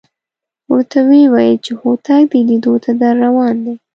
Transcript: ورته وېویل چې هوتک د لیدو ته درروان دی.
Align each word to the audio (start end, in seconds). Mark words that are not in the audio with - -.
ورته 0.71 0.99
وېویل 1.09 1.57
چې 1.65 1.71
هوتک 1.79 2.23
د 2.31 2.33
لیدو 2.47 2.73
ته 2.83 2.91
درروان 3.01 3.55
دی. 3.65 3.73